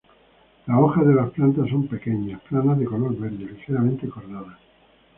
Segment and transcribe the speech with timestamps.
[0.65, 4.57] Las hojas de la planta son pequeñas, planas de color verde, ligeramente cordadas.